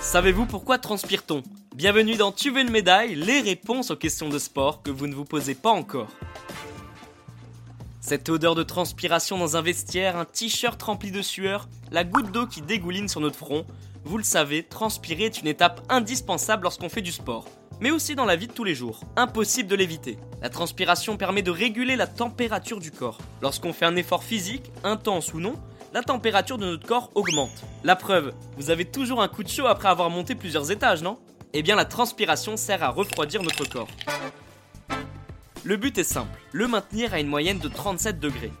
Savez-vous 0.00 0.46
pourquoi 0.46 0.78
transpire-t-on? 0.78 1.42
Bienvenue 1.74 2.16
dans 2.16 2.32
Tu 2.32 2.50
veux 2.50 2.62
une 2.62 2.70
médaille, 2.70 3.14
les 3.14 3.40
réponses 3.40 3.90
aux 3.90 3.96
questions 3.96 4.28
de 4.30 4.38
sport 4.38 4.82
que 4.82 4.90
vous 4.90 5.06
ne 5.06 5.14
vous 5.14 5.26
posez 5.26 5.54
pas 5.54 5.70
encore. 5.70 6.08
Cette 8.00 8.30
odeur 8.30 8.54
de 8.54 8.62
transpiration 8.62 9.36
dans 9.36 9.58
un 9.58 9.60
vestiaire, 9.60 10.16
un 10.16 10.24
t-shirt 10.24 10.82
rempli 10.82 11.10
de 11.10 11.20
sueur, 11.20 11.68
la 11.90 12.04
goutte 12.04 12.32
d'eau 12.32 12.46
qui 12.46 12.62
dégouline 12.62 13.06
sur 13.06 13.20
notre 13.20 13.36
front, 13.36 13.66
vous 14.04 14.16
le 14.16 14.24
savez, 14.24 14.62
transpirer 14.62 15.24
est 15.24 15.42
une 15.42 15.46
étape 15.46 15.82
indispensable 15.90 16.62
lorsqu'on 16.62 16.88
fait 16.88 17.02
du 17.02 17.12
sport, 17.12 17.44
mais 17.80 17.90
aussi 17.90 18.14
dans 18.14 18.24
la 18.24 18.36
vie 18.36 18.46
de 18.46 18.52
tous 18.54 18.64
les 18.64 18.74
jours. 18.74 19.00
Impossible 19.16 19.68
de 19.68 19.76
l'éviter. 19.76 20.18
La 20.40 20.50
transpiration 20.50 21.16
permet 21.16 21.42
de 21.42 21.50
réguler 21.50 21.96
la 21.96 22.06
température 22.06 22.78
du 22.78 22.92
corps. 22.92 23.18
Lorsqu'on 23.42 23.72
fait 23.72 23.86
un 23.86 23.96
effort 23.96 24.22
physique, 24.22 24.70
intense 24.84 25.34
ou 25.34 25.40
non, 25.40 25.54
la 25.92 26.02
température 26.02 26.58
de 26.58 26.66
notre 26.66 26.86
corps 26.86 27.10
augmente. 27.16 27.64
La 27.82 27.96
preuve, 27.96 28.34
vous 28.56 28.70
avez 28.70 28.84
toujours 28.84 29.20
un 29.20 29.26
coup 29.26 29.42
de 29.42 29.48
chaud 29.48 29.66
après 29.66 29.88
avoir 29.88 30.10
monté 30.10 30.36
plusieurs 30.36 30.70
étages, 30.70 31.02
non? 31.02 31.18
Eh 31.54 31.62
bien 31.62 31.74
la 31.74 31.84
transpiration 31.84 32.56
sert 32.56 32.84
à 32.84 32.90
refroidir 32.90 33.42
notre 33.42 33.64
corps. 33.68 33.88
Le 35.64 35.76
but 35.76 35.98
est 35.98 36.04
simple, 36.04 36.38
le 36.52 36.68
maintenir 36.68 37.14
à 37.14 37.20
une 37.20 37.26
moyenne 37.26 37.58
de 37.58 37.68
37 37.68 38.20
degrés. 38.20 38.52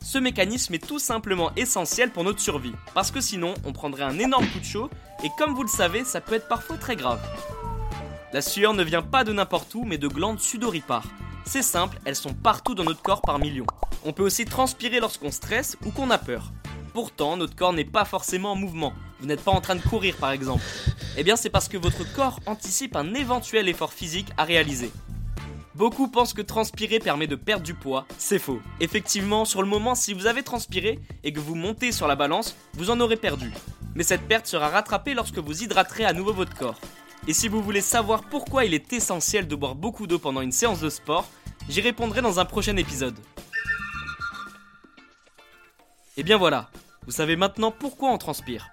Ce 0.00 0.16
mécanisme 0.16 0.72
est 0.74 0.86
tout 0.86 0.98
simplement 0.98 1.50
essentiel 1.56 2.10
pour 2.10 2.24
notre 2.24 2.40
survie, 2.40 2.72
parce 2.94 3.10
que 3.10 3.20
sinon 3.20 3.52
on 3.66 3.72
prendrait 3.72 4.04
un 4.04 4.18
énorme 4.18 4.46
coup 4.46 4.60
de 4.60 4.64
chaud, 4.64 4.88
et 5.22 5.28
comme 5.36 5.54
vous 5.54 5.62
le 5.62 5.68
savez, 5.68 6.04
ça 6.04 6.22
peut 6.22 6.36
être 6.36 6.48
parfois 6.48 6.78
très 6.78 6.96
grave. 6.96 7.20
La 8.30 8.42
sueur 8.42 8.74
ne 8.74 8.84
vient 8.84 9.00
pas 9.00 9.24
de 9.24 9.32
n'importe 9.32 9.74
où, 9.74 9.84
mais 9.84 9.96
de 9.96 10.06
glandes 10.06 10.38
sudoripares. 10.40 11.06
C'est 11.46 11.62
simple, 11.62 11.98
elles 12.04 12.14
sont 12.14 12.34
partout 12.34 12.74
dans 12.74 12.84
notre 12.84 13.00
corps 13.00 13.22
par 13.22 13.38
millions. 13.38 13.66
On 14.04 14.12
peut 14.12 14.22
aussi 14.22 14.44
transpirer 14.44 15.00
lorsqu'on 15.00 15.30
stresse 15.30 15.78
ou 15.86 15.90
qu'on 15.90 16.10
a 16.10 16.18
peur. 16.18 16.52
Pourtant, 16.92 17.38
notre 17.38 17.56
corps 17.56 17.72
n'est 17.72 17.86
pas 17.86 18.04
forcément 18.04 18.52
en 18.52 18.54
mouvement. 18.54 18.92
Vous 19.20 19.26
n'êtes 19.26 19.42
pas 19.42 19.50
en 19.50 19.62
train 19.62 19.76
de 19.76 19.80
courir 19.80 20.14
par 20.16 20.30
exemple. 20.30 20.62
Eh 21.16 21.24
bien, 21.24 21.36
c'est 21.36 21.48
parce 21.48 21.68
que 21.68 21.78
votre 21.78 22.04
corps 22.12 22.38
anticipe 22.44 22.96
un 22.96 23.14
éventuel 23.14 23.66
effort 23.66 23.94
physique 23.94 24.28
à 24.36 24.44
réaliser. 24.44 24.90
Beaucoup 25.74 26.08
pensent 26.08 26.34
que 26.34 26.42
transpirer 26.42 26.98
permet 26.98 27.28
de 27.28 27.36
perdre 27.36 27.64
du 27.64 27.72
poids, 27.72 28.04
c'est 28.18 28.38
faux. 28.38 28.60
Effectivement, 28.80 29.46
sur 29.46 29.62
le 29.62 29.68
moment, 29.68 29.94
si 29.94 30.12
vous 30.12 30.26
avez 30.26 30.42
transpiré 30.42 30.98
et 31.24 31.32
que 31.32 31.40
vous 31.40 31.54
montez 31.54 31.92
sur 31.92 32.06
la 32.06 32.16
balance, 32.16 32.56
vous 32.74 32.90
en 32.90 33.00
aurez 33.00 33.16
perdu. 33.16 33.50
Mais 33.94 34.02
cette 34.02 34.28
perte 34.28 34.46
sera 34.46 34.68
rattrapée 34.68 35.14
lorsque 35.14 35.38
vous 35.38 35.62
hydraterez 35.62 36.04
à 36.04 36.12
nouveau 36.12 36.34
votre 36.34 36.54
corps. 36.54 36.78
Et 37.28 37.34
si 37.34 37.46
vous 37.46 37.62
voulez 37.62 37.82
savoir 37.82 38.22
pourquoi 38.24 38.64
il 38.64 38.72
est 38.72 38.90
essentiel 38.90 39.46
de 39.46 39.54
boire 39.54 39.74
beaucoup 39.74 40.06
d'eau 40.06 40.18
pendant 40.18 40.40
une 40.40 40.50
séance 40.50 40.80
de 40.80 40.88
sport, 40.88 41.28
j'y 41.68 41.82
répondrai 41.82 42.22
dans 42.22 42.40
un 42.40 42.46
prochain 42.46 42.74
épisode. 42.78 43.18
Et 46.16 46.22
bien 46.22 46.38
voilà, 46.38 46.70
vous 47.04 47.12
savez 47.12 47.36
maintenant 47.36 47.70
pourquoi 47.70 48.10
on 48.10 48.16
transpire. 48.16 48.70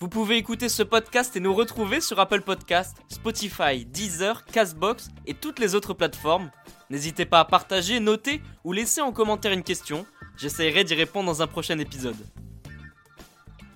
Vous 0.00 0.08
pouvez 0.08 0.38
écouter 0.38 0.70
ce 0.70 0.82
podcast 0.82 1.36
et 1.36 1.40
nous 1.40 1.52
retrouver 1.52 2.00
sur 2.00 2.18
Apple 2.18 2.40
Podcast, 2.40 2.96
Spotify, 3.10 3.84
Deezer, 3.84 4.46
Castbox 4.46 5.10
et 5.26 5.34
toutes 5.34 5.58
les 5.58 5.74
autres 5.74 5.92
plateformes. 5.92 6.50
N'hésitez 6.88 7.26
pas 7.26 7.40
à 7.40 7.44
partager, 7.44 8.00
noter 8.00 8.40
ou 8.64 8.72
laisser 8.72 9.02
en 9.02 9.12
commentaire 9.12 9.52
une 9.52 9.62
question. 9.62 10.06
J'essaierai 10.38 10.82
d'y 10.84 10.94
répondre 10.94 11.26
dans 11.26 11.42
un 11.42 11.46
prochain 11.46 11.78
épisode. 11.78 12.16